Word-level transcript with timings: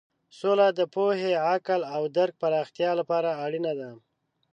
سوله 0.39 0.67
د 0.79 0.81
پوهې، 0.95 1.31
عقل 1.51 1.81
او 1.95 2.03
درک 2.17 2.33
پراختیا 2.41 2.91
لپاره 2.99 3.29
اړینه 3.45 3.73
ده. 3.79 3.89